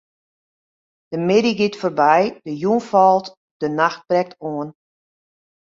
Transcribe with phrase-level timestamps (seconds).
[1.11, 3.25] De middei giet foarby, de jûn falt,
[3.61, 4.67] de nacht brekt oan.